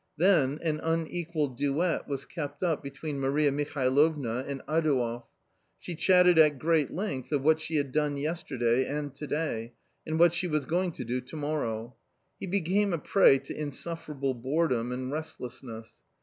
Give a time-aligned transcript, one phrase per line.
[0.17, 5.25] Then an unequal duet was kept up between Maria Mihalovna and Adouev;
[5.77, 9.73] she chatted at great length of what she had done yesterday and to day
[10.07, 11.93] and what she was going to do to morrow.
[12.39, 15.93] He be came a prey to insufferable boredom and restlessness.